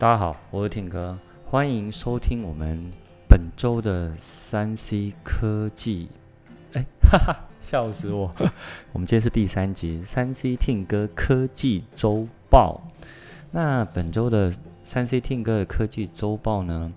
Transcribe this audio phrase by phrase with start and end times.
[0.00, 2.88] 大家好，我是 Tim 哥，欢迎收听我们
[3.28, 6.08] 本周的三 C 科技。
[6.74, 8.32] 哎，哈哈，笑死我！
[8.94, 12.80] 我们今天是第三集三 C Tim 哥科技周报。
[13.50, 14.54] 那本周的
[14.84, 16.92] 三 C Tim 哥的科技周报呢，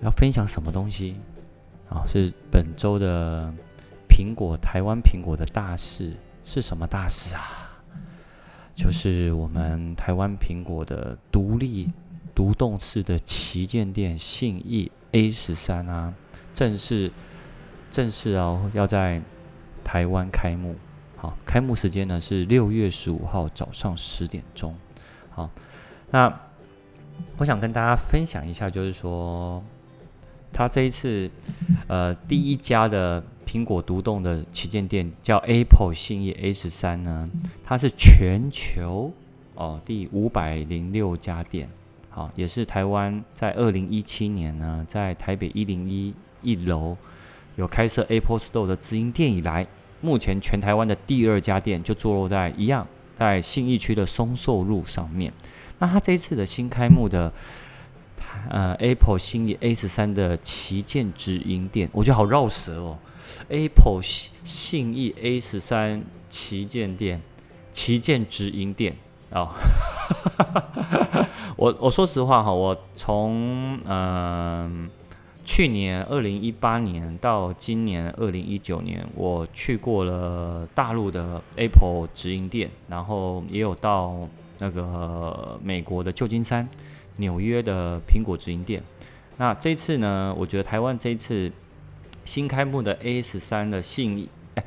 [0.00, 1.20] 要分享什么东西？
[1.90, 3.52] 啊、哦，是本周的
[4.08, 7.68] 苹果，台湾苹果的大事是什么大事啊？
[8.74, 11.90] 就是我们台湾苹果的独立
[12.34, 16.14] 独栋式的旗舰店信义 A 十三啊，
[16.54, 17.12] 正式
[17.90, 19.20] 正式哦，要在
[19.84, 20.74] 台湾开幕。
[21.16, 24.74] 好，开幕时间呢是六月十五号早上十点钟。
[25.30, 25.50] 好，
[26.10, 26.40] 那
[27.36, 29.62] 我想跟大家分享一下，就是说
[30.52, 31.30] 他这一次
[31.88, 33.22] 呃第一家的。
[33.52, 37.28] 苹果独栋的旗舰店叫 Apple 信义 A 十三呢，
[37.62, 39.12] 它是全球
[39.54, 41.68] 哦第五百零六家店，
[42.08, 46.96] 好，也是台湾在二零一七年呢，在台北一零一一楼
[47.56, 49.66] 有开设 Apple Store 的直营店以来，
[50.00, 55.30] 目前全台湾的第二家店就坐落在一样在信义区的松寿路上面。
[55.78, 57.30] 那它这一次的新开幕的
[58.50, 62.98] 呃 Apple 信义 A 十三的旗舰直营店，我觉得好绕舌哦。
[63.48, 64.02] Apple
[64.44, 67.20] 信义 A 十三旗舰店，
[67.72, 68.96] 旗舰直营店
[69.30, 69.48] 哦。
[71.56, 74.90] 我我说实话哈，我从嗯、
[75.44, 84.28] 去年二零一八年到今年二零一九年，我去过了大陆的 Apple 直营店，然后也有到
[84.62, 86.68] 那个美国的旧金山、
[87.16, 88.80] 纽约的苹果直营店。
[89.36, 91.50] 那这次呢，我觉得台湾这一次。
[92.24, 94.64] 新开幕的 A 十三的信义，哎，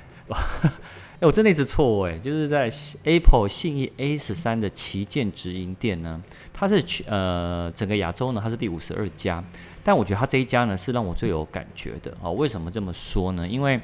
[1.24, 2.70] 我真的一直错哎，就是在
[3.06, 9.42] Apple 信义 A 十三的旗舰直营店呢，它是呃整个亚洲呢，它是第五十二家，
[9.86, 12.30] 但我觉得它这一家呢是让我最有感觉的啊。
[12.30, 13.48] 为什么这么说呢？
[13.48, 13.80] 因为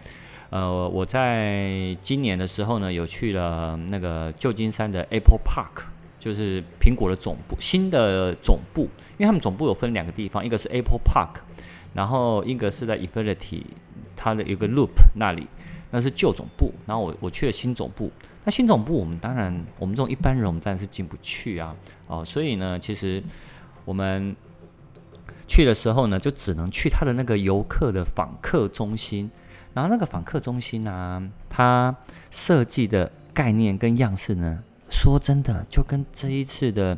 [0.49, 5.85] 呃我在今年的时候呢，有去了那个旧金山的 Apple Park，
[6.21, 8.83] 就是苹果的总部，新的总部，
[9.17, 11.41] 因为他们总部有分两个地方，一个是 Apple Park。
[11.93, 13.63] 然后一个是在 Infinity，
[14.15, 15.45] 它的一个 Loop 那里，
[15.89, 16.73] 那是旧总部。
[16.85, 18.09] 然后我我去了新总部，
[18.45, 21.75] 那新总部我们当然我们这种一般人我们当然是进不去啊，
[22.07, 23.21] 哦，所以呢，其实
[23.83, 24.33] 我们
[25.47, 29.29] 去的时候呢，就只能去他的那个游客的访客中心。
[29.73, 31.93] 然后那个访客中心呢、啊，它
[32.29, 36.95] 设计的概念跟样式呢，说真的，就跟这一次的。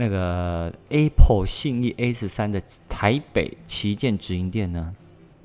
[0.00, 4.94] 那个 Apple 信义 A 十三的台北旗舰直营店呢，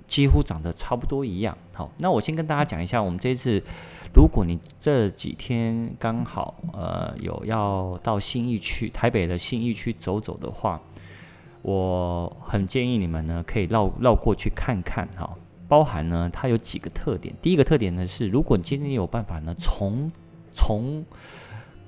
[0.06, 1.58] 几乎长得差不多一样。
[1.74, 3.60] 好，那我先跟大家讲一下，我们这一次，
[4.14, 10.80] 如果你这几天刚好呃有要到信义区台北的信义区走走的话，
[11.64, 15.36] 我很建议你们呢可以绕绕过去看看哈。
[15.68, 17.34] 包含呢，它有几个特点。
[17.42, 20.12] 第一个特点呢是，如果你今天有办法呢，从
[20.54, 21.06] 从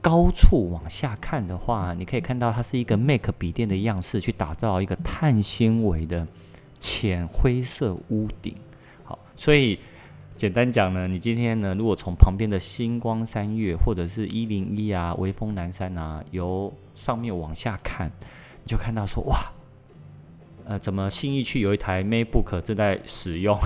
[0.01, 6.27] 高处往下看的话，你可以看到它是一个 Mac 笔电的样式，去打造一个碳纤维的
[6.79, 8.55] 浅灰色屋顶。
[9.03, 9.79] 好，所以
[10.35, 18.11] 简单讲呢，你今天呢，如果从旁边的星光三月或者是一零一啊、微风南山啊，由上面往下看，
[18.63, 19.51] 你就看到说哇，
[20.65, 23.57] 呃，怎么新义区有一台 MacBook 正在使用？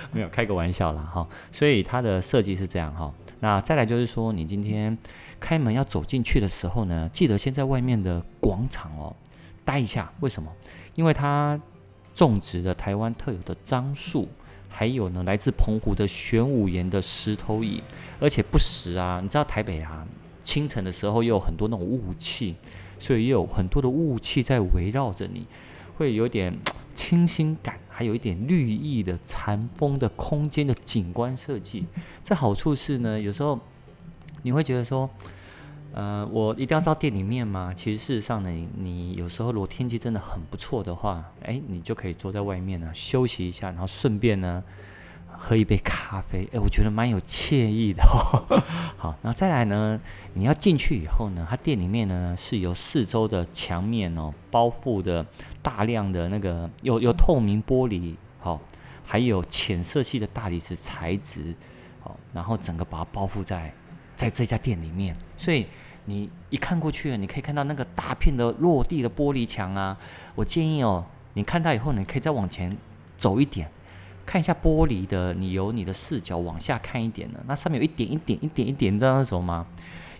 [0.12, 1.02] 没有开个玩笑啦。
[1.02, 1.28] 哈。
[1.52, 3.12] 所以它的设计是这样哈。
[3.40, 4.96] 那再来就是说，你今天
[5.38, 9.14] 开门要走进去的时候呢，记得先在外面的广场哦
[9.64, 10.12] 待一下。
[10.20, 10.52] 为什么？
[10.96, 11.60] 因为它
[12.14, 14.28] 种植的台湾特有的樟树，
[14.68, 17.82] 还有呢来自澎湖的玄武岩的石头椅，
[18.18, 20.04] 而且不时啊，你知道台北啊，
[20.42, 22.56] 清晨的时候又有很多那种雾气，
[22.98, 25.46] 所以也有很多的雾气在围绕着你，
[25.96, 26.58] 会有点
[26.92, 27.78] 清新感。
[27.98, 31.84] 还有一点绿意的禅风的空间的景观设计，
[32.22, 33.58] 这好处是呢，有时候
[34.42, 35.10] 你会觉得说，
[35.92, 37.74] 呃，我一定要到店里面吗？
[37.74, 44.62] 其实事实上呢，你有时候如果天气真的很不错的话，哎，你就可以坐在外面呢休息一下，然后顺便呢。
[45.40, 48.60] 喝一杯咖啡，哎，我觉得蛮有惬意的哦。
[48.98, 49.98] 好，然后再来呢，
[50.34, 55.24] 你要进去以后呢，它店里面呢是由四周的墙面哦包覆的
[55.62, 58.60] 大量的那个有有透明玻璃，好，
[59.06, 61.54] 还有浅色系的大理石材质，
[62.00, 63.72] 好，然后整个把它包覆在
[64.16, 65.66] 在这家店里面，所以
[66.06, 69.96] 你一看过去，你可以看到那个大片的落地的玻璃墙啊。
[70.34, 72.76] 我建议哦，你看到以后，你可以再往前
[73.16, 73.70] 走一点。
[74.28, 79.66] 看一下玻璃的，你由你的视角往下看一点呢，那上面有一点一点一点一点，你知道那什么吗？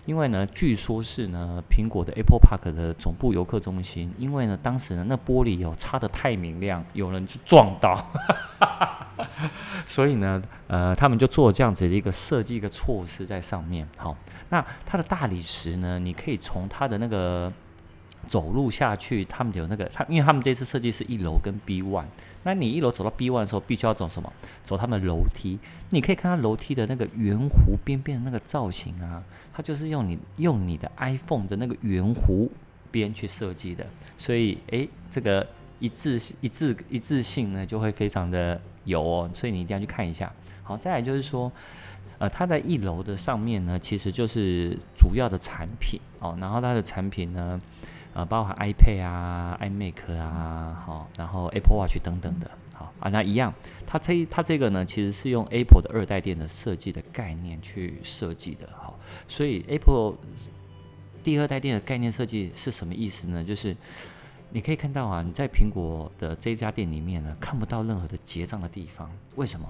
[0.07, 8.03] 因为呢，据说是呢，苹果的 Apple Park 的总部游客中心，因为呢，当时呢，那玻璃有擦得太明亮，有人就撞到，
[9.85, 13.87] 所以呢，呃，他们就做这样子的一个设计一个措施在上面。
[13.95, 14.17] 好，
[14.49, 17.53] 那它的大理石呢，你可以从它的那个。
[18.29, 22.05] 走路下去，他们有那个，他因为他们这次设计是一楼跟 B one，
[22.43, 24.31] 那你一楼走到 B one 的时候，必须要走什么？
[24.63, 25.57] 走他们楼梯。
[25.89, 32.47] 你可以看到楼梯的那个圆弧边边的那个造型啊，它就是用你用你的 iPhone 的那个圆弧
[32.91, 33.83] 边去设计的，
[34.15, 35.47] 所以诶，这个
[35.79, 40.31] 一致一致一致性呢就会非常的有哦，所以你一定要去看一下。
[40.61, 41.51] 好，再来就是说，
[42.19, 47.59] 呃，它在一楼的上面呢，其实就是主要的产品哦，然后它的产品呢。
[48.13, 53.53] 呃，包含 iPad 啊、iMac 啊，好，然后 Apple Watch 等等的，好啊，那一样，
[53.85, 58.97] 它这它这个呢，其实是用 Apple 的二代店的设计的概念去设计的，好，
[59.27, 60.15] 所以 Apple
[61.23, 63.43] 第二代店的概念设计是什么意思呢？
[63.43, 63.77] 就是
[64.51, 69.67] 你可以看到啊，你在苹果的这家店里面呢，看不到任何的结账的地方，为什么？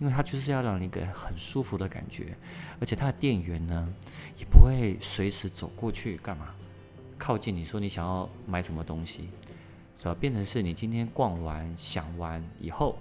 [0.00, 2.36] 因为它就是要让你一个很舒服的感觉，
[2.80, 3.88] 而且它的店员呢，
[4.36, 6.48] 也不会随时走过去干嘛？
[7.18, 9.28] 靠近你说你想要买什么东西，
[9.98, 10.14] 是吧？
[10.18, 12.96] 变成是你今天逛完想完以后，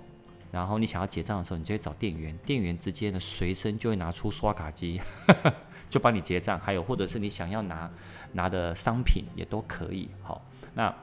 [0.52, 5.02] 然后你想要结账的时候，你就会找店员，店员直接呢随身就会拿出刷卡机，
[5.90, 6.60] 就帮你结账。
[6.60, 7.92] 还有或者是你想要拿
[8.32, 10.10] 拿的商品也都可以。
[10.24, 10.42] 好，
[10.74, 10.94] 那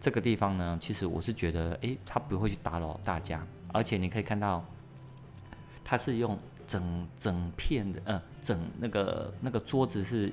[0.00, 4.64] 这个地方呢，其实我是觉得，诶，他不会去打扰大家，而且你可以看到，
[5.84, 10.32] 他是用整整片的，呃，整那个那个桌子是。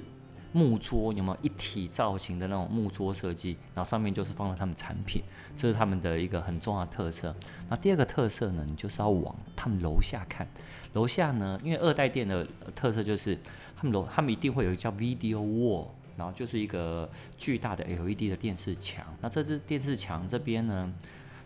[0.52, 3.56] 木桌有没有一体造型的那种木桌设计？
[3.76, 5.22] 然后上面就是放了他们产品，
[5.56, 7.36] 这是他们的一个很重要的特色。
[7.70, 10.48] 那第二个特色呢，你就是要往他们楼下看。
[10.94, 13.38] 楼下呢，因为二代店的特色就是
[13.78, 15.88] 他们楼，他们一定会有一个叫 Video Wall，
[16.18, 19.06] 然后就是一个巨大的 LED 的电视墙。
[19.22, 20.92] 那这支电视墙这边呢，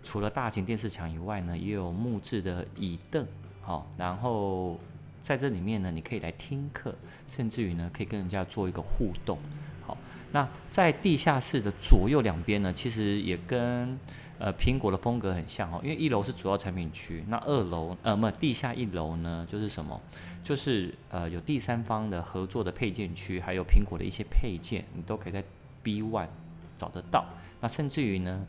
[0.01, 3.27] 除了大型电视墙以外呢，也有木质的椅凳，
[3.61, 4.79] 好，然后。
[5.23, 6.93] 在这里面呢，你可以来听课，
[7.29, 9.39] 甚至于呢，可以跟人家做一个互动。
[9.81, 9.97] 好，
[10.33, 13.97] 那在地下室的左右两边呢，其实也跟
[14.37, 15.79] 呃苹果的风格很像哦。
[15.81, 19.97] 因为一楼是主要产品区，那二楼呃，不，地下一楼呢，就是什么？
[20.43, 25.41] 就是呃有第三方的合作的配件区，还有苹果的一些配件，你都可以在
[25.81, 26.27] B One
[26.75, 27.25] 找得到。
[27.63, 28.45] 那甚至于呢，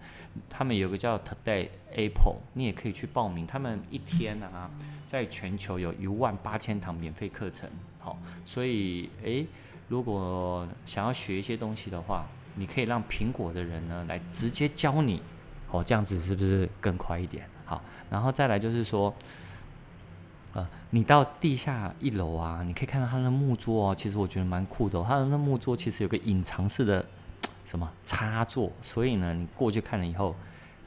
[0.51, 3.47] 他们有个叫 Today Apple，你也可以去报名。
[3.47, 4.69] 他们一天啊。
[5.07, 7.71] 在全球有一万八千堂免费课程，
[8.01, 9.47] 好，所以诶，
[9.87, 12.27] 如果想要学一些东西的话，
[12.57, 15.23] 你可以让苹果的人呢来直接教你，
[15.71, 17.49] 哦，这样子是不是更快一点？
[17.65, 17.81] 好，
[18.11, 19.15] 然后再来就是说，
[20.53, 27.07] 呃，你到地下一楼啊，你可以看到它的木桌哦，其实我觉得蛮酷的哦，它的那木桌其实有个隐藏式的
[27.65, 30.35] 什么插座，所以呢，你过去看了以后，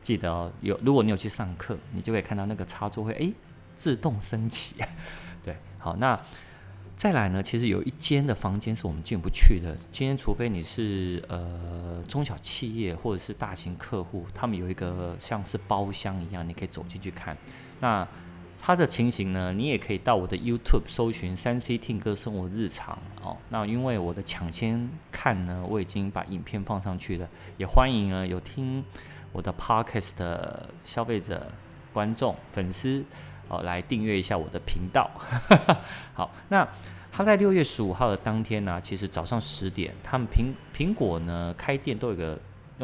[0.01, 3.33] 记得哦，有如果你有去上课，你就可以看到那个插座会诶。
[3.75, 4.73] 自动升起，
[5.45, 6.19] 对，好，那
[6.95, 7.43] 再来呢？
[7.43, 9.77] 其实有一间的房间是我们进不去的。
[9.91, 17.37] 今天，除非你是呃中小企业或者是大型客户，他们有一个像是包厢一样，你可以走进去看。
[17.79, 18.07] 那
[18.59, 19.53] 它的情形呢？
[19.53, 23.37] 你也可以到我的 YouTube 搜寻三 C 听歌生活日常哦。
[23.49, 28.83] 那因为我的抢先看呢，我已经把影片放上去了，也欢迎呢有听
[29.31, 31.51] 我的 Podcast 的消费者、
[31.93, 33.03] 观众、粉丝。
[33.49, 35.09] 哦，来订阅一下我的频道。
[36.13, 36.67] 好，那
[37.13, 42.37] 他在六月十五号的当天呢，其实早上十点，他们苹苹果呢开店都有个，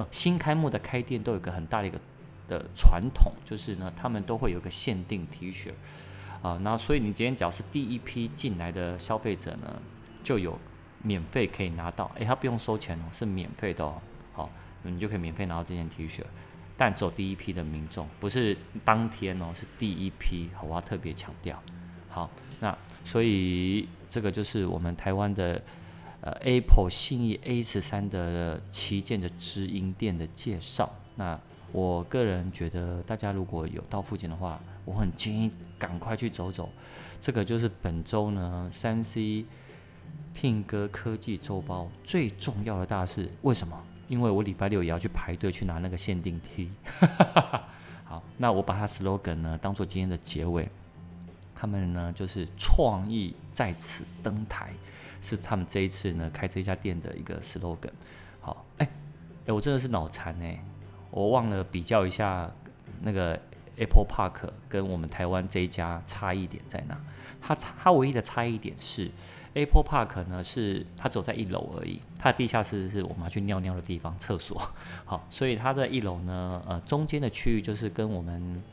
[0.10, 2.00] 新开幕的开店都有一个很大的一个
[2.48, 5.72] 的传统，就是呢，他们都会有个限定 T 恤
[6.42, 9.82] 啊，那所以你今天只要是第一批进来的消费者呢，
[10.24, 10.60] 就有
[11.02, 14.02] 免费可以拿到，诶，他不用收钱哦，是免费的哦，
[14.34, 14.50] 好，
[14.84, 16.22] 你就可以免费拿到这件 T 恤。
[16.76, 21.62] 但走第一批的民众，不是当天哦，是第一批，好我要特别强调。
[22.10, 25.62] 好，那所以这个就是我们台湾的
[26.22, 30.92] 呃 Apple 信义 A 十三的旗舰的直营店的介绍。
[31.16, 31.40] 那
[31.74, 36.70] 我个人觉得，大家如果有到附近的话，我很建议赶快去走走。
[37.20, 39.46] 这个就是本周呢三 C
[40.34, 43.30] 聘歌科技周报最重要的大事。
[43.42, 43.78] 为什么？
[44.08, 46.70] 因为我礼拜六也要去排队去拿那个限定 T，
[48.04, 50.70] 好，那我把它 slogan 呢当做今天的结尾，
[51.56, 54.72] 他们呢就是创意在此登台，
[55.22, 57.94] 是他们这一次呢开这家店的一个 slogan。
[58.42, 58.88] 好，哎
[59.48, 60.64] 哎，我真的是脑残哎，
[61.14, 62.50] 我忘了比较一下
[63.04, 63.40] 那个
[63.78, 66.98] Apple Park 跟我们台湾这一家差异点在哪？
[67.40, 69.12] 它差它唯一的差异点是
[69.54, 74.60] Apple Park 呢，是它走在一楼而已，它的地下室是我们要去尿尿的地方，厕所。
[75.06, 78.64] 好，所以它的一楼呢，呃，中间的区域就是跟我们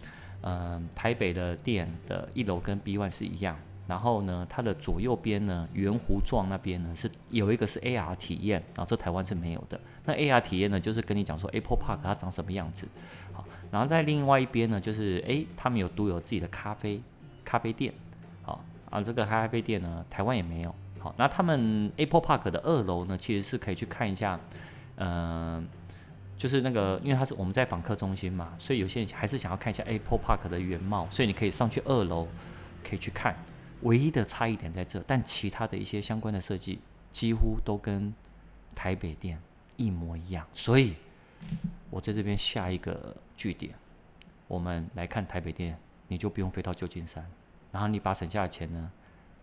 [0.40, 3.58] 呃台北的店的一楼跟 B One 是一样。
[3.90, 9.80] 然后呢，它的左右边呢，圆弧状那边呢是有一个是 AR 体验，然后这台湾是没有的。
[10.04, 12.86] 那 AR 体验呢，就是跟你讲说 Apple Park 它长什么样子。
[13.32, 17.02] 好，然后在另外一边呢，就是诶，他们有独有自己的咖啡
[17.44, 17.92] 咖啡店。
[18.42, 20.72] 好啊，这个咖啡店呢，台湾也没有。
[21.00, 24.38] 好，那他们 Apple Park 的二楼呢，其实是可以去看一下，
[24.98, 25.66] 嗯、
[26.36, 32.28] 就是那个，因为它是我们在访客中心嘛，所以有些人还是想要看一下 Apple Park 的原貌，所以你可以上去二楼，
[32.88, 33.34] 可以去看。
[33.82, 38.14] 唯一的差异点在这，但其他的一些相关的设计几乎都跟
[38.74, 39.40] 台北店
[39.76, 40.94] 一模一样，所以
[41.90, 43.74] 我在这边下一个据点，
[44.46, 47.24] 我们来看台北店，你就不用飞到旧金山，
[47.72, 48.90] 然后你把省下的钱呢，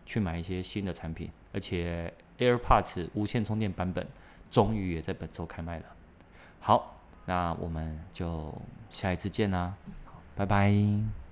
[0.06, 4.06] 去买一些新的产品，而且 AirPods 无线充电版本
[4.50, 5.86] 终于也在本周开卖了。
[6.60, 8.54] 好，那我们就
[8.90, 9.76] 下一次见啦，
[10.36, 11.27] 拜拜。